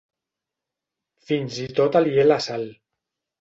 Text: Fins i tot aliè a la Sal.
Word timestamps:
Fins 1.31 1.59
i 1.67 1.67
tot 1.81 1.99
aliè 2.01 2.25
a 2.25 2.25
la 2.31 2.41
Sal. 2.47 2.67